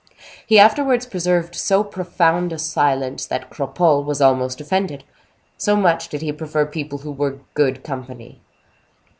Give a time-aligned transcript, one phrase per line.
[0.47, 5.03] He afterwards preserved so profound a silence, that Cropole was almost offended,
[5.57, 8.41] so much did he prefer people who were good company.